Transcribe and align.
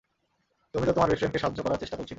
তুমি 0.71 0.85
তো 0.87 0.91
তোমার 0.95 1.09
বেস্টফ্রেন্ডকে 1.09 1.41
সাহায্য 1.43 1.59
করার 1.65 1.81
চেষ্টা 1.81 1.97
করছিলে। 1.97 2.09